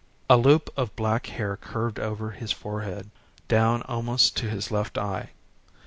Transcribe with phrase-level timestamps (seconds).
[0.27, 3.11] A loop of black hair curved over his forehead,
[3.47, 5.29] down almost to his left eye.